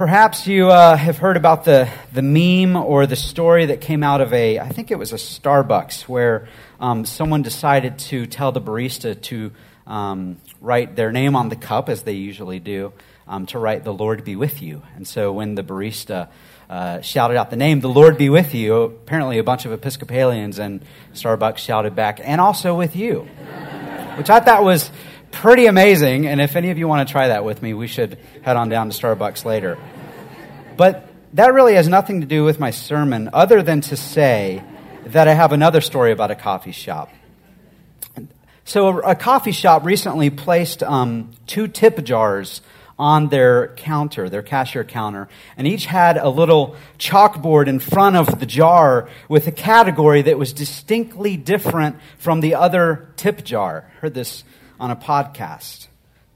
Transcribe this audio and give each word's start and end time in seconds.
Perhaps 0.00 0.46
you 0.46 0.70
uh, 0.70 0.96
have 0.96 1.18
heard 1.18 1.36
about 1.36 1.64
the, 1.64 1.86
the 2.14 2.22
meme 2.22 2.74
or 2.74 3.06
the 3.06 3.16
story 3.16 3.66
that 3.66 3.82
came 3.82 4.02
out 4.02 4.22
of 4.22 4.32
a, 4.32 4.58
I 4.58 4.70
think 4.70 4.90
it 4.90 4.98
was 4.98 5.12
a 5.12 5.16
Starbucks, 5.16 6.08
where 6.08 6.48
um, 6.80 7.04
someone 7.04 7.42
decided 7.42 7.98
to 7.98 8.24
tell 8.24 8.50
the 8.50 8.62
barista 8.62 9.20
to 9.24 9.52
um, 9.86 10.38
write 10.58 10.96
their 10.96 11.12
name 11.12 11.36
on 11.36 11.50
the 11.50 11.54
cup, 11.54 11.90
as 11.90 12.00
they 12.00 12.14
usually 12.14 12.58
do, 12.60 12.94
um, 13.28 13.44
to 13.48 13.58
write, 13.58 13.84
The 13.84 13.92
Lord 13.92 14.24
be 14.24 14.36
with 14.36 14.62
you. 14.62 14.80
And 14.96 15.06
so 15.06 15.34
when 15.34 15.54
the 15.54 15.62
barista 15.62 16.30
uh, 16.70 17.02
shouted 17.02 17.36
out 17.36 17.50
the 17.50 17.56
name, 17.56 17.80
The 17.80 17.90
Lord 17.90 18.16
be 18.16 18.30
with 18.30 18.54
you, 18.54 18.80
apparently 18.84 19.36
a 19.36 19.44
bunch 19.44 19.66
of 19.66 19.72
Episcopalians 19.72 20.58
and 20.58 20.82
Starbucks 21.12 21.58
shouted 21.58 21.94
back, 21.94 22.20
And 22.24 22.40
also 22.40 22.74
with 22.74 22.96
you, 22.96 23.28
which 24.16 24.30
I 24.30 24.40
thought 24.40 24.64
was 24.64 24.90
pretty 25.32 25.66
amazing. 25.66 26.26
And 26.26 26.40
if 26.40 26.56
any 26.56 26.70
of 26.70 26.78
you 26.78 26.88
want 26.88 27.06
to 27.06 27.10
try 27.10 27.28
that 27.28 27.44
with 27.44 27.62
me, 27.62 27.74
we 27.74 27.86
should 27.86 28.18
head 28.42 28.56
on 28.56 28.68
down 28.68 28.90
to 28.90 28.96
Starbucks 28.98 29.44
later. 29.44 29.78
But 30.76 31.08
that 31.34 31.54
really 31.54 31.74
has 31.74 31.88
nothing 31.88 32.20
to 32.20 32.26
do 32.26 32.44
with 32.44 32.58
my 32.58 32.70
sermon, 32.70 33.30
other 33.32 33.62
than 33.62 33.80
to 33.82 33.96
say 33.96 34.62
that 35.06 35.28
I 35.28 35.34
have 35.34 35.52
another 35.52 35.80
story 35.80 36.12
about 36.12 36.30
a 36.30 36.34
coffee 36.34 36.72
shop. 36.72 37.10
So, 38.64 39.00
a, 39.00 39.14
coffee 39.14 39.52
shop 39.52 39.84
recently 39.84 40.30
placed 40.30 40.82
um, 40.82 41.32
two 41.46 41.66
tip 41.66 42.04
jars 42.04 42.60
on 42.98 43.28
their 43.28 43.68
counter, 43.76 44.28
their 44.28 44.42
cashier 44.42 44.84
counter, 44.84 45.28
and 45.56 45.66
each 45.66 45.86
had 45.86 46.18
a 46.18 46.28
little 46.28 46.76
chalkboard 46.98 47.66
in 47.66 47.80
front 47.80 48.14
of 48.14 48.38
the 48.38 48.46
jar 48.46 49.08
with 49.28 49.46
a 49.46 49.52
category 49.52 50.22
that 50.22 50.38
was 50.38 50.52
distinctly 50.52 51.36
different 51.36 51.96
from 52.18 52.40
the 52.40 52.54
other 52.54 53.08
tip 53.16 53.42
jar. 53.42 53.90
Heard 54.00 54.14
this 54.14 54.44
on 54.80 54.90
a 54.90 54.96
podcast 54.96 55.86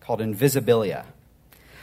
called 0.00 0.20
Invisibilia. 0.20 1.04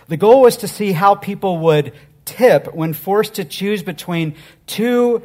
The 0.08 0.18
goal 0.18 0.42
was 0.42 0.58
to 0.58 0.68
see 0.68 0.92
how 0.92 1.16
people 1.16 1.58
would 1.60 1.94
tip 2.24 2.74
when 2.74 2.94
forced 2.94 3.36
to 3.36 3.46
choose 3.46 3.82
between 3.82 4.36
two 4.68 5.24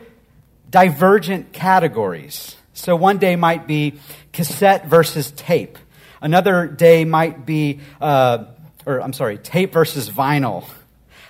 divergent 0.71 1.53
categories. 1.53 2.57
So 2.73 2.97
one 2.97 3.19
day 3.19 3.37
might 3.37 3.67
be 3.67 4.01
cassette 4.33 4.87
versus 4.87 5.31
tape. 5.33 5.79
Another 6.21 6.67
day 6.67 7.05
might 7.05 7.45
be, 7.47 7.81
uh, 8.01 8.47
or 8.87 9.01
I'm 9.01 9.13
sorry, 9.13 9.39
tape 9.39 9.73
versus 9.73 10.11
vinyl. 10.11 10.69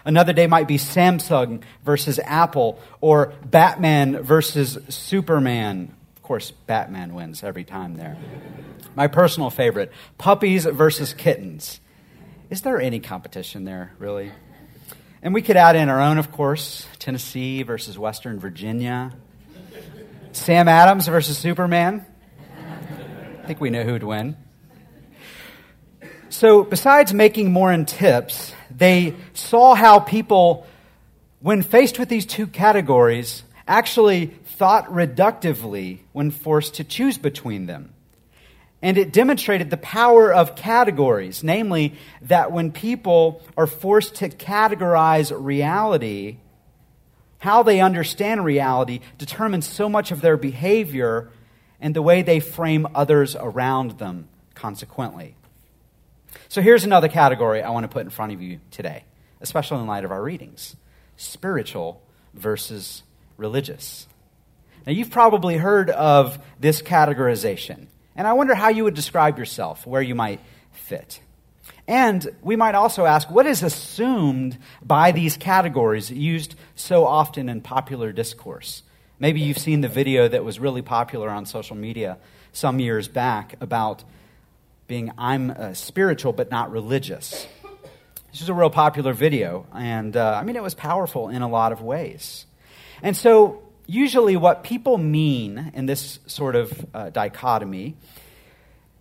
Another 0.05 0.33
day 0.33 0.47
might 0.47 0.69
be 0.69 0.79
Samsung 0.79 1.63
versus 1.85 2.21
Apple, 2.23 2.81
or 3.01 3.33
Batman 3.45 4.23
versus 4.23 4.79
Superman. 4.89 5.93
Course, 6.27 6.51
Batman 6.51 7.15
wins 7.15 7.45
every 7.45 7.63
time 7.63 7.95
there. 7.95 8.17
My 8.97 9.07
personal 9.07 9.49
favorite 9.49 9.93
puppies 10.19 10.65
versus 10.65 11.15
kittens. 11.15 11.79
Is 12.51 12.63
there 12.63 12.81
any 12.81 12.99
competition 12.99 13.65
there, 13.65 13.93
really? 14.01 14.33
And 15.23 15.33
we 15.33 15.41
could 15.41 15.57
add 15.57 15.77
in 15.77 15.89
our 15.89 16.01
own, 16.01 16.19
of 16.19 16.33
course 16.33 16.85
Tennessee 16.99 17.63
versus 17.63 17.97
Western 17.97 18.41
Virginia, 18.41 19.13
Sam 20.33 20.67
Adams 20.67 21.07
versus 21.07 21.39
Superman. 21.39 22.05
I 23.45 23.47
think 23.47 23.61
we 23.61 23.71
know 23.71 23.85
who'd 23.85 24.03
win. 24.03 24.37
So, 26.29 26.65
besides 26.65 27.15
making 27.15 27.53
more 27.53 27.73
in 27.73 27.87
tips, 27.87 28.53
they 28.69 29.15
saw 29.33 29.77
how 29.77 30.01
people, 30.01 30.67
when 31.39 31.63
faced 31.63 32.01
with 32.01 32.09
these 32.09 32.27
two 32.27 32.49
categories, 32.49 33.45
actually 33.69 34.35
thought 34.57 34.87
reductively 34.87 36.01
when 36.13 36.31
forced 36.31 36.75
to 36.75 36.85
choose 36.85 37.19
between 37.19 37.67
them. 37.67 37.93
And 38.83 38.99
it 38.99 39.13
demonstrated 39.13 39.71
the 39.71 39.77
power 39.77 40.33
of 40.33 40.57
categories, 40.57 41.43
namely, 41.43 41.95
that 42.23 42.53
when 42.53 42.73
people 42.73 43.43
are 43.57 43.67
forced 43.67 44.17
to 44.17 44.29
categorize 44.29 45.33
reality, 45.37 46.39
how 47.39 47.63
they 47.63 47.81
understand 47.81 48.45
reality 48.45 49.01
determines 49.19 49.67
so 49.67 49.89
much 49.89 50.11
of 50.11 50.21
their 50.21 50.37
behavior 50.37 51.31
and 51.81 51.95
the 51.95 52.03
way 52.03 52.23
they 52.23 52.41
frame 52.41 52.87
others 52.95 53.37
around 53.37 53.99
them, 53.99 54.29
consequently. 54.55 55.37
So 56.49 56.63
here's 56.63 56.85
another 56.85 57.09
category 57.09 57.63
I 57.63 57.71
want 57.71 57.85
to 57.85 57.89
put 57.89 58.05
in 58.05 58.11
front 58.11 58.33
of 58.33 58.41
you 58.41 58.61
today, 58.71 59.05
especially 59.41 59.81
in 59.81 59.87
light 59.87 60.05
of 60.05 60.11
our 60.11 60.23
readings 60.23 60.77
spiritual 61.19 62.03
versus 62.35 63.03
religious. 63.39 64.07
Now, 64.87 64.93
you've 64.93 65.11
probably 65.11 65.57
heard 65.57 65.91
of 65.91 66.39
this 66.61 66.81
categorization. 66.81 67.89
And 68.15 68.27
I 68.27 68.35
wonder 68.35 68.55
how 68.55 68.69
you 68.69 68.85
would 68.85 68.95
describe 68.95 69.39
yourself, 69.39 69.87
where 69.87 70.01
you 70.01 70.15
might 70.15 70.41
fit. 70.73 71.21
And 71.89 72.27
we 72.43 72.57
might 72.57 72.75
also 72.75 73.05
ask 73.05 73.31
what 73.31 73.47
is 73.47 73.63
assumed 73.63 74.59
by 74.83 75.13
these 75.13 75.37
categories 75.37 76.11
used 76.11 76.55
so 76.75 77.05
often 77.05 77.49
in 77.49 77.61
popular 77.61 78.13
discourse? 78.13 78.83
Maybe 79.19 79.41
you've 79.41 79.59
seen 79.59 79.81
the 79.81 79.89
video 79.89 80.29
that 80.29 80.45
was 80.45 80.59
really 80.59 80.83
popular 80.83 81.31
on 81.31 81.47
social 81.47 81.77
media 81.77 82.19
some 82.53 82.81
years 82.81 83.09
back 83.09 83.57
about 83.61 84.05
being 84.87 85.13
I'm 85.19 85.51
uh, 85.51 85.75
spiritual 85.75 86.33
but 86.33 86.51
not 86.51 86.71
religious. 86.71 87.47
This 88.31 88.41
was 88.41 88.49
a 88.49 88.55
real 88.55 88.71
popular 88.71 89.15
video, 89.15 89.67
and 89.75 90.15
uh, 90.17 90.39
I 90.39 90.45
mean, 90.45 90.57
it 90.57 90.63
was 90.63 90.75
powerful 90.75 91.31
in 91.31 91.41
a 91.41 91.49
lot 91.49 91.73
of 91.73 91.81
ways. 91.81 92.45
And 93.03 93.17
so 93.17 93.63
usually 93.87 94.37
what 94.37 94.63
people 94.63 94.99
mean 94.99 95.73
in 95.75 95.87
this 95.87 96.19
sort 96.27 96.57
of 96.57 96.87
uh, 96.93 97.11
dichotomy 97.11 97.97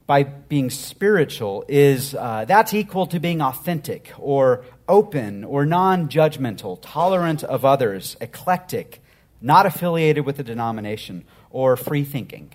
by 0.07 0.23
being 0.23 0.69
spiritual 0.69 1.65
is 1.67 2.13
uh, 2.13 2.45
that's 2.45 2.73
equal 2.73 3.07
to 3.07 3.19
being 3.19 3.41
authentic 3.41 4.11
or 4.19 4.63
open 4.87 5.43
or 5.43 5.65
non 5.65 6.07
judgmental, 6.09 6.77
tolerant 6.81 7.43
of 7.43 7.65
others, 7.65 8.15
eclectic, 8.21 9.01
not 9.41 9.65
affiliated 9.65 10.25
with 10.25 10.39
a 10.39 10.43
denomination, 10.43 11.25
or 11.49 11.75
free 11.75 12.03
thinking. 12.03 12.53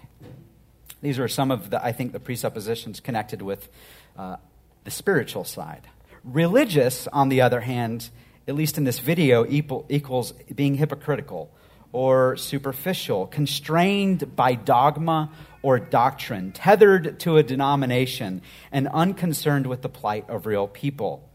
These 1.02 1.18
are 1.18 1.28
some 1.28 1.50
of 1.50 1.70
the, 1.70 1.84
I 1.84 1.92
think, 1.92 2.12
the 2.12 2.20
presuppositions 2.20 3.00
connected 3.00 3.42
with 3.42 3.68
uh, 4.16 4.36
the 4.84 4.91
spiritual 4.91 5.44
side. 5.44 5.88
Religious, 6.22 7.08
on 7.08 7.30
the 7.30 7.41
other 7.41 7.60
hand, 7.60 8.10
at 8.47 8.54
least 8.54 8.76
in 8.78 8.84
this 8.84 8.98
video, 8.98 9.47
equals 9.48 10.32
being 10.54 10.74
hypocritical 10.74 11.50
or 11.93 12.37
superficial, 12.37 13.27
constrained 13.27 14.37
by 14.37 14.55
dogma 14.55 15.31
or 15.62 15.78
doctrine, 15.78 16.53
tethered 16.53 17.19
to 17.21 17.37
a 17.37 17.43
denomination, 17.43 18.43
and 18.73 18.89
unconcerned 18.89 19.67
with 19.67 19.83
the 19.83 19.89
plight 19.89 20.28
of 20.28 20.47
real 20.47 20.67
people, 20.67 21.28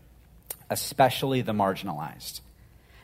especially 0.69 1.41
the 1.41 1.53
marginalized. 1.53 2.41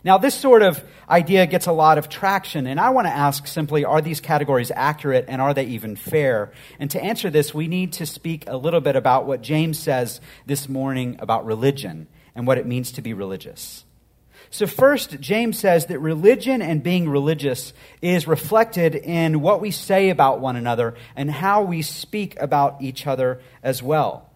Now, 0.04 0.18
this 0.18 0.34
sort 0.34 0.64
of 0.64 0.84
idea 1.08 1.46
gets 1.46 1.68
a 1.68 1.72
lot 1.72 2.00
of 2.00 2.10
traction, 2.10 2.66
and 2.66 2.80
I 2.80 2.90
want 2.90 3.06
to 3.06 3.14
ask 3.14 3.46
simply 3.46 3.86
are 3.86 4.02
these 4.02 4.20
categories 4.20 4.72
accurate 4.74 5.26
and 5.28 5.40
are 5.40 5.54
they 5.54 5.66
even 5.66 5.96
fair? 5.96 6.52
And 6.80 6.90
to 6.92 7.04
answer 7.04 7.30
this, 7.30 7.54
we 7.54 7.68
need 7.68 7.94
to 7.94 8.08
speak 8.08 8.46
a 8.48 8.58
little 8.58 8.82
bit 8.82 8.96
about 8.96 9.28
what 9.28 9.44
James 9.44 9.78
says 9.78 10.20
this 10.48 10.68
morning 10.68 11.18
about 11.20 11.46
religion 11.46 12.08
and 12.34 12.48
what 12.48 12.58
it 12.58 12.66
means 12.66 12.92
to 12.94 13.04
be 13.04 13.14
religious. 13.14 13.86
So, 14.54 14.68
first, 14.68 15.22
James 15.22 15.58
says 15.58 15.86
that 15.86 16.00
religion 16.00 16.62
and 16.62 16.84
being 16.84 17.08
religious 17.08 17.72
is 18.02 18.28
reflected 18.28 18.96
in 18.96 19.40
what 19.40 19.62
we 19.62 19.72
say 19.72 20.10
about 20.10 20.42
one 20.42 20.58
another 20.58 20.94
and 21.16 21.32
how 21.32 21.64
we 21.64 21.82
speak 21.82 22.38
about 22.38 22.82
each 22.82 23.08
other 23.08 23.42
as 23.64 23.82
well. 23.82 24.30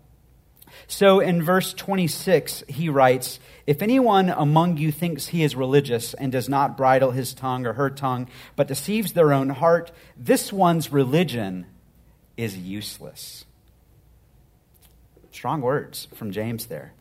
So, 0.88 1.20
in 1.20 1.44
verse 1.44 1.74
26, 1.74 2.64
he 2.70 2.88
writes, 2.88 3.42
If 3.68 3.82
anyone 3.82 4.30
among 4.30 4.78
you 4.78 4.90
thinks 4.90 5.28
he 5.28 5.44
is 5.44 5.54
religious 5.54 6.14
and 6.14 6.32
does 6.32 6.48
not 6.48 6.78
bridle 6.78 7.12
his 7.12 7.34
tongue 7.34 7.66
or 7.66 7.74
her 7.74 7.90
tongue, 7.90 8.30
but 8.56 8.70
deceives 8.70 9.12
their 9.12 9.34
own 9.34 9.50
heart, 9.50 9.92
this 10.16 10.54
one's 10.54 10.94
religion 10.94 11.66
is 12.38 12.58
useless. 12.58 13.44
Strong 15.32 15.60
words 15.60 16.08
from 16.16 16.32
James 16.32 16.68
there. 16.68 16.94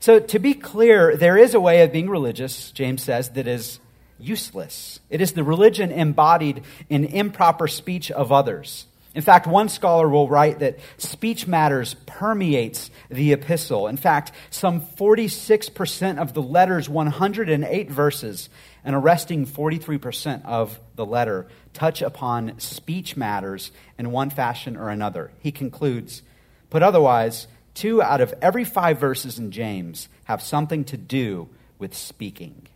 So, 0.00 0.20
to 0.20 0.38
be 0.38 0.54
clear, 0.54 1.16
there 1.16 1.36
is 1.36 1.54
a 1.54 1.60
way 1.60 1.82
of 1.82 1.92
being 1.92 2.08
religious, 2.08 2.70
James 2.72 3.02
says, 3.02 3.30
that 3.30 3.46
is 3.46 3.78
useless. 4.18 5.00
It 5.10 5.20
is 5.20 5.32
the 5.32 5.44
religion 5.44 5.90
embodied 5.90 6.62
in 6.88 7.04
improper 7.04 7.68
speech 7.68 8.10
of 8.10 8.32
others. 8.32 8.86
In 9.14 9.22
fact, 9.22 9.46
one 9.46 9.68
scholar 9.68 10.08
will 10.08 10.28
write 10.28 10.60
that 10.60 10.78
speech 10.96 11.46
matters 11.46 11.94
permeates 12.06 12.90
the 13.10 13.32
epistle. 13.32 13.86
In 13.86 13.98
fact, 13.98 14.32
some 14.48 14.80
46% 14.80 16.18
of 16.18 16.32
the 16.32 16.40
letter's 16.40 16.88
108 16.88 17.90
verses, 17.90 18.48
an 18.84 18.94
arresting 18.94 19.46
43% 19.46 20.46
of 20.46 20.80
the 20.96 21.04
letter, 21.04 21.46
touch 21.74 22.00
upon 22.00 22.58
speech 22.58 23.14
matters 23.16 23.70
in 23.98 24.12
one 24.12 24.30
fashion 24.30 24.76
or 24.78 24.88
another. 24.88 25.30
He 25.40 25.52
concludes, 25.52 26.22
Put 26.70 26.82
otherwise, 26.82 27.48
Two 27.74 28.02
out 28.02 28.20
of 28.20 28.34
every 28.42 28.64
five 28.64 28.98
verses 28.98 29.38
in 29.38 29.50
James 29.50 30.08
have 30.24 30.42
something 30.42 30.84
to 30.84 30.96
do 30.96 31.48
with 31.78 31.94
speaking. 31.96 32.66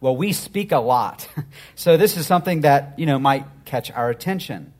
Well, 0.00 0.16
we 0.16 0.32
speak 0.32 0.72
a 0.72 0.78
lot. 0.78 1.28
So 1.74 1.96
this 1.96 2.18
is 2.18 2.26
something 2.26 2.60
that, 2.60 2.98
you 2.98 3.06
know, 3.06 3.18
might 3.18 3.46
catch 3.64 3.90
our 3.90 4.10
attention. 4.10 4.74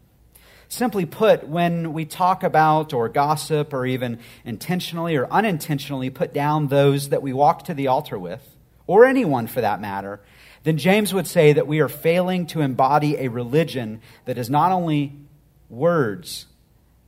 Simply 0.68 1.06
put, 1.06 1.48
when 1.48 1.94
we 1.94 2.04
talk 2.04 2.42
about 2.42 2.92
or 2.92 3.08
gossip 3.08 3.72
or 3.72 3.86
even 3.86 4.18
intentionally 4.44 5.16
or 5.16 5.26
unintentionally 5.26 6.10
put 6.10 6.34
down 6.34 6.68
those 6.68 7.08
that 7.08 7.22
we 7.22 7.32
walk 7.32 7.64
to 7.64 7.74
the 7.74 7.86
altar 7.86 8.18
with 8.18 8.46
or 8.86 9.06
anyone 9.06 9.46
for 9.46 9.62
that 9.62 9.80
matter, 9.80 10.20
then 10.62 10.76
James 10.76 11.14
would 11.14 11.26
say 11.26 11.54
that 11.54 11.66
we 11.66 11.80
are 11.80 11.88
failing 11.88 12.46
to 12.46 12.60
embody 12.60 13.16
a 13.16 13.28
religion 13.28 14.00
that 14.26 14.36
is 14.36 14.50
not 14.50 14.72
only 14.72 15.16
words, 15.70 16.46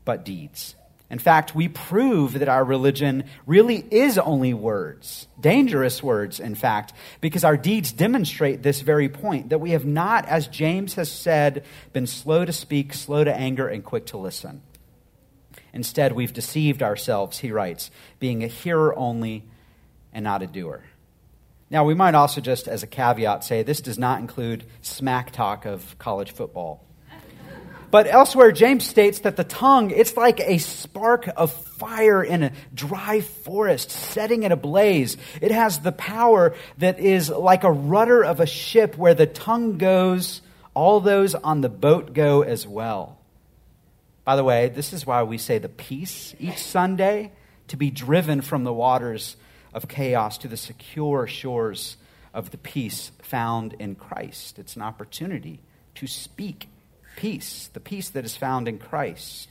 but 0.04 0.24
deeds. 0.24 0.74
In 1.12 1.18
fact, 1.18 1.54
we 1.54 1.68
prove 1.68 2.32
that 2.38 2.48
our 2.48 2.64
religion 2.64 3.24
really 3.44 3.84
is 3.90 4.16
only 4.16 4.54
words, 4.54 5.28
dangerous 5.38 6.02
words, 6.02 6.40
in 6.40 6.54
fact, 6.54 6.94
because 7.20 7.44
our 7.44 7.58
deeds 7.58 7.92
demonstrate 7.92 8.62
this 8.62 8.80
very 8.80 9.10
point 9.10 9.50
that 9.50 9.60
we 9.60 9.72
have 9.72 9.84
not, 9.84 10.26
as 10.26 10.48
James 10.48 10.94
has 10.94 11.12
said, 11.12 11.64
been 11.92 12.06
slow 12.06 12.46
to 12.46 12.52
speak, 12.52 12.94
slow 12.94 13.24
to 13.24 13.34
anger, 13.34 13.68
and 13.68 13.84
quick 13.84 14.06
to 14.06 14.16
listen. 14.16 14.62
Instead, 15.74 16.12
we've 16.12 16.32
deceived 16.32 16.82
ourselves, 16.82 17.40
he 17.40 17.52
writes, 17.52 17.90
being 18.18 18.42
a 18.42 18.46
hearer 18.46 18.98
only 18.98 19.44
and 20.14 20.24
not 20.24 20.40
a 20.40 20.46
doer. 20.46 20.82
Now, 21.68 21.84
we 21.84 21.92
might 21.92 22.14
also 22.14 22.40
just, 22.40 22.68
as 22.68 22.82
a 22.82 22.86
caveat, 22.86 23.44
say 23.44 23.62
this 23.62 23.82
does 23.82 23.98
not 23.98 24.20
include 24.20 24.64
smack 24.80 25.30
talk 25.30 25.66
of 25.66 25.98
college 25.98 26.32
football. 26.32 26.86
But 27.92 28.06
elsewhere, 28.06 28.52
James 28.52 28.86
states 28.86 29.18
that 29.20 29.36
the 29.36 29.44
tongue, 29.44 29.90
it's 29.90 30.16
like 30.16 30.40
a 30.40 30.56
spark 30.56 31.28
of 31.36 31.52
fire 31.52 32.24
in 32.24 32.42
a 32.42 32.52
dry 32.72 33.20
forest, 33.20 33.90
setting 33.90 34.44
it 34.44 34.50
ablaze. 34.50 35.18
It 35.42 35.50
has 35.50 35.80
the 35.80 35.92
power 35.92 36.54
that 36.78 36.98
is 36.98 37.28
like 37.28 37.64
a 37.64 37.70
rudder 37.70 38.24
of 38.24 38.40
a 38.40 38.46
ship 38.46 38.96
where 38.96 39.12
the 39.12 39.26
tongue 39.26 39.76
goes, 39.76 40.40
all 40.72 41.00
those 41.00 41.34
on 41.34 41.60
the 41.60 41.68
boat 41.68 42.14
go 42.14 42.40
as 42.40 42.66
well. 42.66 43.18
By 44.24 44.36
the 44.36 44.44
way, 44.44 44.70
this 44.70 44.94
is 44.94 45.06
why 45.06 45.22
we 45.24 45.36
say 45.36 45.58
the 45.58 45.68
peace 45.68 46.34
each 46.40 46.62
Sunday 46.62 47.30
to 47.68 47.76
be 47.76 47.90
driven 47.90 48.40
from 48.40 48.64
the 48.64 48.72
waters 48.72 49.36
of 49.74 49.86
chaos 49.86 50.38
to 50.38 50.48
the 50.48 50.56
secure 50.56 51.26
shores 51.26 51.98
of 52.32 52.52
the 52.52 52.58
peace 52.58 53.12
found 53.20 53.74
in 53.74 53.96
Christ. 53.96 54.58
It's 54.58 54.76
an 54.76 54.82
opportunity 54.82 55.60
to 55.96 56.06
speak 56.06 56.68
peace, 57.16 57.70
the 57.72 57.80
peace 57.80 58.10
that 58.10 58.24
is 58.24 58.36
found 58.36 58.68
in 58.68 58.78
Christ. 58.78 59.48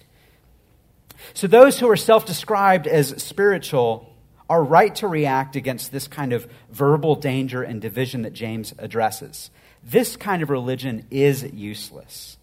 So, 1.34 1.48
those 1.48 1.80
who 1.80 1.90
are 1.90 1.98
self 1.98 2.26
described 2.26 2.88
as 2.88 3.22
spiritual 3.22 4.12
are 4.50 4.64
right 4.64 4.94
to 4.96 5.08
react 5.08 5.56
against 5.56 5.92
this 5.92 6.08
kind 6.08 6.34
of 6.34 6.46
verbal 6.70 7.16
danger 7.16 7.64
and 7.64 7.82
division 7.82 8.24
that 8.24 8.34
James 8.34 8.74
addresses. 8.78 9.50
This 9.84 10.18
kind 10.18 10.44
of 10.44 10.50
religion 10.50 11.06
is 11.10 11.44
useless. 11.54 12.38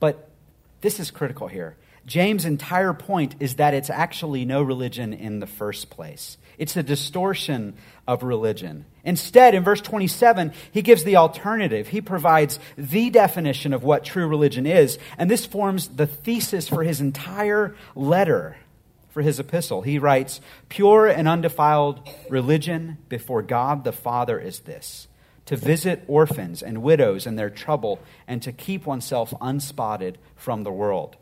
But 0.00 0.28
this 0.82 1.00
is 1.00 1.10
critical 1.10 1.48
here. 1.48 1.76
James' 2.06 2.44
entire 2.44 2.92
point 2.92 3.36
is 3.40 3.56
that 3.56 3.74
it's 3.74 3.90
actually 3.90 4.44
no 4.44 4.62
religion 4.62 5.12
in 5.12 5.40
the 5.40 5.46
first 5.46 5.90
place. 5.90 6.38
It's 6.58 6.76
a 6.76 6.82
distortion 6.82 7.74
of 8.06 8.22
religion. 8.22 8.84
Instead, 9.04 9.54
in 9.54 9.64
verse 9.64 9.80
27, 9.80 10.52
he 10.72 10.82
gives 10.82 11.04
the 11.04 11.16
alternative. 11.16 11.88
He 11.88 12.00
provides 12.00 12.58
the 12.76 13.10
definition 13.10 13.72
of 13.72 13.84
what 13.84 14.04
true 14.04 14.26
religion 14.26 14.66
is, 14.66 14.98
and 15.16 15.30
this 15.30 15.46
forms 15.46 15.88
the 15.88 16.06
thesis 16.06 16.68
for 16.68 16.82
his 16.82 17.00
entire 17.00 17.74
letter, 17.94 18.56
for 19.10 19.22
his 19.22 19.38
epistle. 19.38 19.82
He 19.82 19.98
writes, 19.98 20.40
Pure 20.68 21.08
and 21.08 21.28
undefiled 21.28 22.06
religion 22.28 22.98
before 23.08 23.42
God 23.42 23.84
the 23.84 23.92
Father 23.92 24.38
is 24.38 24.60
this 24.60 25.08
to 25.46 25.56
visit 25.56 26.04
orphans 26.06 26.62
and 26.62 26.80
widows 26.80 27.26
in 27.26 27.34
their 27.34 27.50
trouble, 27.50 27.98
and 28.28 28.40
to 28.40 28.52
keep 28.52 28.86
oneself 28.86 29.34
unspotted 29.40 30.16
from 30.36 30.62
the 30.62 30.70
world. 30.70 31.16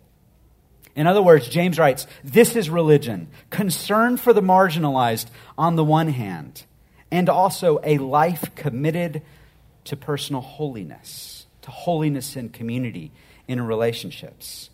In 0.95 1.07
other 1.07 1.23
words, 1.23 1.49
James 1.49 1.79
writes, 1.79 2.07
This 2.25 2.57
is 2.57 2.71
religion 2.71 3.29
concern 3.51 4.17
for 4.17 4.33
the 4.33 4.41
marginalized 4.41 5.27
on 5.57 5.77
the 5.77 5.85
one 5.85 6.09
hand, 6.09 6.65
and 7.11 7.29
also 7.29 7.81
a 7.85 7.99
life 7.99 8.55
committed 8.55 9.23
to 9.85 9.97
personal 9.97 10.43
holiness, 10.43 11.47
to 11.63 11.71
holiness 11.71 12.37
in 12.37 12.49
community, 12.51 13.13
in 13.47 13.61
relationships. 13.61 14.71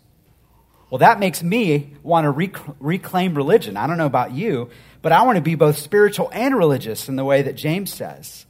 Well, 0.89 0.99
that 0.99 1.19
makes 1.19 1.41
me 1.41 1.93
want 2.03 2.25
to 2.25 2.31
rec- 2.31 2.75
reclaim 2.79 3.35
religion. 3.35 3.77
I 3.77 3.87
don't 3.87 3.97
know 3.97 4.05
about 4.05 4.31
you, 4.31 4.69
but 5.01 5.11
I 5.11 5.23
want 5.23 5.37
to 5.37 5.41
be 5.41 5.55
both 5.55 5.77
spiritual 5.77 6.29
and 6.31 6.55
religious 6.55 7.09
in 7.09 7.15
the 7.15 7.25
way 7.25 7.41
that 7.41 7.55
James 7.55 7.93
says. 7.93 8.45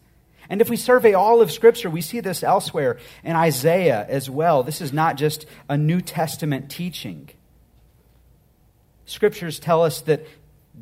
And 0.50 0.62
if 0.62 0.70
we 0.70 0.78
survey 0.78 1.14
all 1.14 1.42
of 1.42 1.52
Scripture, 1.52 1.90
we 1.90 2.02
see 2.02 2.20
this 2.20 2.44
elsewhere 2.44 3.00
in 3.24 3.36
Isaiah 3.36 4.06
as 4.08 4.30
well. 4.30 4.64
This 4.64 4.82
is 4.82 4.94
not 4.94 5.18
just 5.18 5.46
a 5.68 5.78
New 5.78 6.02
Testament 6.02 6.70
teaching. 6.70 7.30
Scriptures 9.06 9.60
tell 9.60 9.84
us 9.84 10.02
that 10.02 10.26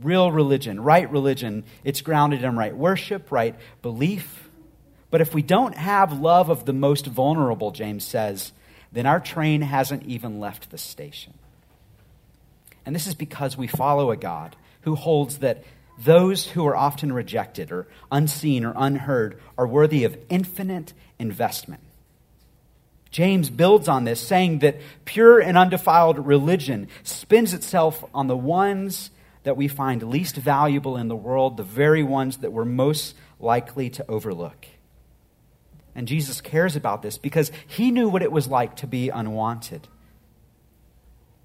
real 0.01 0.31
religion, 0.31 0.81
right 0.81 1.09
religion, 1.11 1.63
it's 1.83 2.01
grounded 2.01 2.43
in 2.43 2.57
right 2.57 2.75
worship, 2.75 3.31
right 3.31 3.55
belief. 3.81 4.49
But 5.11 5.21
if 5.21 5.33
we 5.33 5.41
don't 5.41 5.75
have 5.75 6.19
love 6.19 6.49
of 6.49 6.65
the 6.65 6.73
most 6.73 7.05
vulnerable, 7.05 7.71
James 7.71 8.03
says, 8.03 8.51
then 8.91 9.05
our 9.05 9.19
train 9.19 9.61
hasn't 9.61 10.03
even 10.03 10.39
left 10.39 10.69
the 10.69 10.77
station. 10.77 11.33
And 12.85 12.95
this 12.95 13.07
is 13.07 13.15
because 13.15 13.57
we 13.57 13.67
follow 13.67 14.11
a 14.11 14.17
God 14.17 14.55
who 14.81 14.95
holds 14.95 15.39
that 15.39 15.63
those 15.99 16.47
who 16.47 16.65
are 16.65 16.75
often 16.75 17.13
rejected 17.13 17.71
or 17.71 17.87
unseen 18.11 18.65
or 18.65 18.73
unheard 18.75 19.39
are 19.57 19.67
worthy 19.67 20.03
of 20.03 20.17
infinite 20.29 20.93
investment. 21.19 21.82
James 23.13 23.51
builds 23.51 23.87
on 23.87 24.05
this, 24.05 24.19
saying 24.19 24.59
that 24.59 24.81
pure 25.05 25.39
and 25.39 25.55
undefiled 25.55 26.25
religion 26.25 26.87
spins 27.03 27.53
itself 27.53 28.03
on 28.11 28.25
the 28.25 28.35
ones 28.35 29.11
that 29.43 29.55
we 29.55 29.67
find 29.67 30.01
least 30.01 30.35
valuable 30.35 30.97
in 30.97 31.09
the 31.09 31.15
world, 31.15 31.55
the 31.55 31.63
very 31.63 32.01
ones 32.01 32.37
that 32.37 32.51
we're 32.51 32.65
most 32.65 33.15
likely 33.39 33.87
to 33.91 34.03
overlook. 34.09 34.65
And 35.93 36.07
Jesus 36.07 36.41
cares 36.41 36.75
about 36.75 37.03
this 37.03 37.19
because 37.19 37.51
he 37.67 37.91
knew 37.91 38.09
what 38.09 38.23
it 38.23 38.31
was 38.31 38.47
like 38.47 38.77
to 38.77 38.87
be 38.87 39.09
unwanted. 39.09 39.87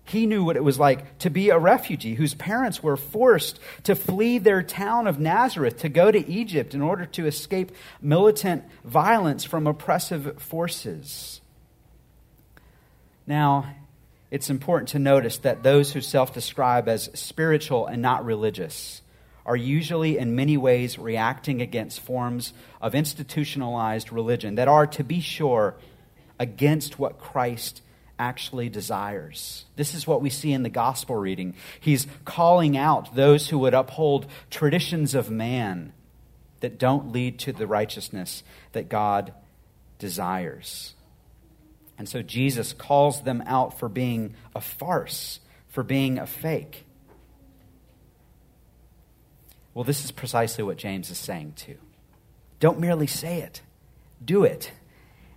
He 0.05 0.25
knew 0.25 0.43
what 0.43 0.57
it 0.57 0.65
was 0.65 0.79
like 0.79 1.19
to 1.19 1.29
be 1.29 1.51
a 1.51 1.59
refugee 1.59 2.15
whose 2.15 2.33
parents 2.33 2.83
were 2.83 2.97
forced 2.97 3.61
to 3.83 3.95
flee 3.95 4.39
their 4.39 4.63
town 4.63 5.07
of 5.07 5.21
Nazareth 5.21 5.77
to 5.81 5.91
go 5.91 6.11
to 6.11 6.27
Egypt 6.27 6.73
in 6.73 6.81
order 6.81 7.05
to 7.05 7.27
escape 7.27 7.73
militant 8.01 8.65
violence 8.85 9.45
from 9.45 9.67
oppressive 9.67 10.41
forces. 10.41 11.43
Now, 13.29 13.75
it's 14.31 14.49
important 14.49 14.89
to 14.91 14.99
notice 14.99 15.37
that 15.39 15.63
those 15.63 15.93
who 15.93 16.01
self 16.01 16.33
describe 16.33 16.89
as 16.89 17.11
spiritual 17.13 17.87
and 17.87 18.01
not 18.01 18.25
religious 18.25 19.03
are 19.45 19.55
usually, 19.55 20.17
in 20.17 20.35
many 20.35 20.57
ways, 20.57 20.99
reacting 20.99 21.61
against 21.61 22.01
forms 22.01 22.55
of 22.81 22.95
institutionalized 22.95 24.11
religion 24.13 24.55
that 24.55 24.67
are, 24.67 24.87
to 24.87 25.05
be 25.05 25.21
sure, 25.21 25.75
against 26.39 26.99
what 26.99 27.19
Christ 27.19 27.83
actually 28.19 28.71
desires. 28.71 29.67
This 29.77 29.95
is 29.95 30.07
what 30.07 30.23
we 30.23 30.31
see 30.31 30.53
in 30.53 30.63
the 30.63 30.71
gospel 30.71 31.17
reading. 31.17 31.55
He's 31.81 32.07
calling 32.25 32.79
out 32.79 33.15
those 33.15 33.51
who 33.51 33.59
would 33.59 33.75
uphold 33.75 34.27
traditions 34.51 35.15
of 35.15 35.31
man 35.31 35.93
that 36.61 36.79
don't 36.79 37.13
lead 37.13 37.39
to 37.41 37.53
the 37.53 37.67
righteousness 37.67 38.43
that 38.73 38.89
God 38.89 39.35
desires. 39.99 40.95
And 41.99 42.09
so 42.09 42.23
Jesus 42.23 42.73
calls 42.73 43.23
them 43.23 43.43
out 43.45 43.79
for 43.79 43.89
being 43.89 44.35
a 44.55 44.61
farce, 44.61 45.41
for 45.67 45.83
being 45.83 46.19
a 46.19 46.27
fake. 46.27 46.87
Well, 49.75 49.85
this 49.85 50.05
is 50.05 50.13
precisely 50.13 50.65
what 50.65 50.77
James 50.77 51.11
is 51.11 51.19
saying 51.19 51.55
too. 51.57 51.77
Don't 52.61 52.79
merely 52.81 53.07
say 53.07 53.41
it, 53.41 53.63
do 54.25 54.45
it. 54.45 54.73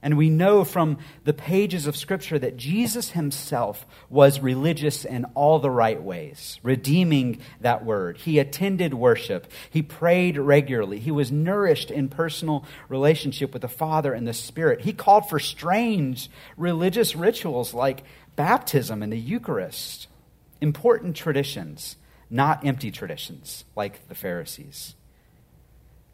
And 0.04 0.18
we 0.18 0.32
know 0.32 0.64
from 0.64 0.98
the 1.26 1.34
pages 1.34 1.86
of 1.86 1.96
Scripture 1.96 2.40
that 2.40 2.58
Jesus 2.58 3.12
himself 3.12 3.86
was 4.10 4.40
religious 4.40 5.06
in 5.06 5.26
all 5.36 5.60
the 5.60 5.70
right 5.70 6.02
ways, 6.02 6.60
redeeming 6.64 7.40
that 7.60 7.86
word. 7.86 8.18
He 8.18 8.40
attended 8.40 8.96
worship. 8.96 9.52
He 9.70 9.84
prayed 9.84 10.38
regularly. 10.38 11.00
He 11.00 11.12
was 11.12 11.32
nourished 11.32 11.92
in 11.92 12.10
personal 12.10 12.66
relationship 12.90 13.54
with 13.54 13.62
the 13.62 13.68
Father 13.68 14.14
and 14.14 14.28
the 14.28 14.34
Spirit. 14.34 14.82
He 14.82 14.94
called 14.94 15.30
for 15.30 15.40
strange 15.40 16.32
religious 16.58 17.16
rituals 17.16 17.74
like 17.74 18.04
baptism 18.36 19.04
and 19.04 19.14
the 19.14 19.20
Eucharist, 19.20 20.08
important 20.62 21.16
traditions, 21.16 21.96
not 22.28 22.66
empty 22.66 22.90
traditions 22.90 23.66
like 23.76 24.08
the 24.08 24.16
Pharisees. 24.16 24.96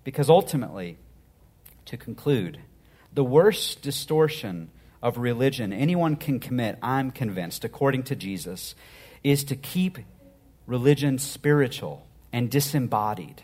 Because 0.03 0.29
ultimately, 0.29 0.97
to 1.85 1.95
conclude, 1.95 2.59
the 3.13 3.23
worst 3.23 3.81
distortion 3.81 4.69
of 5.01 5.17
religion 5.17 5.73
anyone 5.73 6.15
can 6.15 6.39
commit, 6.39 6.77
I'm 6.81 7.11
convinced, 7.11 7.63
according 7.63 8.03
to 8.03 8.15
Jesus, 8.15 8.75
is 9.23 9.43
to 9.45 9.55
keep 9.55 9.99
religion 10.65 11.17
spiritual 11.17 12.05
and 12.33 12.49
disembodied 12.49 13.43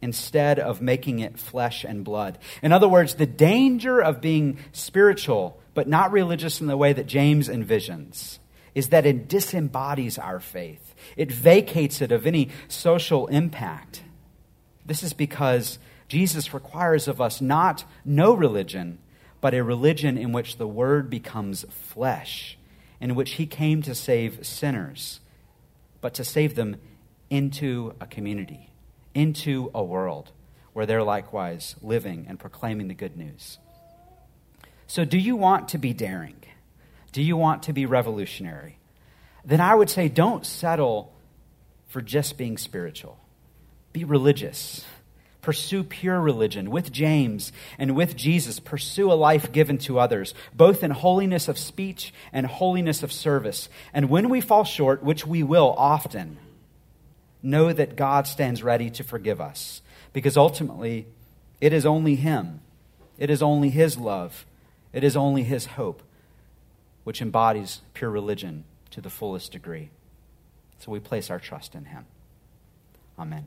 instead 0.00 0.58
of 0.58 0.82
making 0.82 1.20
it 1.20 1.38
flesh 1.38 1.84
and 1.84 2.04
blood. 2.04 2.38
In 2.62 2.72
other 2.72 2.88
words, 2.88 3.14
the 3.14 3.26
danger 3.26 4.00
of 4.00 4.20
being 4.20 4.58
spiritual 4.72 5.58
but 5.74 5.88
not 5.88 6.12
religious 6.12 6.60
in 6.60 6.66
the 6.66 6.76
way 6.76 6.92
that 6.92 7.06
James 7.06 7.48
envisions 7.48 8.38
is 8.74 8.88
that 8.88 9.06
it 9.06 9.28
disembodies 9.28 10.18
our 10.18 10.40
faith, 10.40 10.94
it 11.16 11.30
vacates 11.30 12.00
it 12.00 12.12
of 12.12 12.26
any 12.26 12.48
social 12.68 13.26
impact. 13.28 14.02
This 14.84 15.02
is 15.02 15.12
because 15.12 15.78
Jesus 16.12 16.52
requires 16.52 17.08
of 17.08 17.22
us 17.22 17.40
not 17.40 17.86
no 18.04 18.34
religion, 18.34 18.98
but 19.40 19.54
a 19.54 19.64
religion 19.64 20.18
in 20.18 20.30
which 20.30 20.58
the 20.58 20.68
Word 20.68 21.08
becomes 21.08 21.64
flesh, 21.70 22.58
in 23.00 23.14
which 23.14 23.32
He 23.36 23.46
came 23.46 23.80
to 23.80 23.94
save 23.94 24.46
sinners, 24.46 25.20
but 26.02 26.12
to 26.12 26.22
save 26.22 26.54
them 26.54 26.76
into 27.30 27.94
a 27.98 28.06
community, 28.06 28.68
into 29.14 29.70
a 29.74 29.82
world 29.82 30.32
where 30.74 30.84
they're 30.84 31.02
likewise 31.02 31.76
living 31.80 32.26
and 32.28 32.38
proclaiming 32.38 32.88
the 32.88 32.94
good 32.94 33.16
news. 33.16 33.56
So, 34.86 35.06
do 35.06 35.16
you 35.16 35.34
want 35.34 35.70
to 35.70 35.78
be 35.78 35.94
daring? 35.94 36.36
Do 37.12 37.22
you 37.22 37.38
want 37.38 37.62
to 37.62 37.72
be 37.72 37.86
revolutionary? 37.86 38.76
Then 39.46 39.62
I 39.62 39.74
would 39.74 39.88
say 39.88 40.10
don't 40.10 40.44
settle 40.44 41.10
for 41.88 42.02
just 42.02 42.36
being 42.36 42.58
spiritual. 42.58 43.18
Be 43.94 44.04
religious. 44.04 44.84
Pursue 45.42 45.82
pure 45.82 46.20
religion 46.20 46.70
with 46.70 46.92
James 46.92 47.52
and 47.76 47.96
with 47.96 48.16
Jesus. 48.16 48.60
Pursue 48.60 49.10
a 49.10 49.14
life 49.14 49.52
given 49.52 49.76
to 49.78 49.98
others, 49.98 50.34
both 50.54 50.84
in 50.84 50.92
holiness 50.92 51.48
of 51.48 51.58
speech 51.58 52.14
and 52.32 52.46
holiness 52.46 53.02
of 53.02 53.12
service. 53.12 53.68
And 53.92 54.08
when 54.08 54.28
we 54.28 54.40
fall 54.40 54.64
short, 54.64 55.02
which 55.02 55.26
we 55.26 55.42
will 55.42 55.74
often, 55.76 56.38
know 57.42 57.72
that 57.72 57.96
God 57.96 58.28
stands 58.28 58.62
ready 58.62 58.88
to 58.90 59.02
forgive 59.02 59.40
us. 59.40 59.82
Because 60.12 60.36
ultimately, 60.36 61.06
it 61.60 61.72
is 61.72 61.84
only 61.84 62.14
Him, 62.14 62.60
it 63.18 63.28
is 63.28 63.42
only 63.42 63.70
His 63.70 63.98
love, 63.98 64.46
it 64.92 65.02
is 65.02 65.16
only 65.16 65.42
His 65.42 65.66
hope 65.66 66.02
which 67.04 67.20
embodies 67.20 67.80
pure 67.94 68.10
religion 68.10 68.64
to 68.90 69.00
the 69.00 69.10
fullest 69.10 69.50
degree. 69.50 69.90
So 70.78 70.92
we 70.92 71.00
place 71.00 71.30
our 71.30 71.40
trust 71.40 71.74
in 71.74 71.86
Him. 71.86 72.06
Amen. 73.18 73.46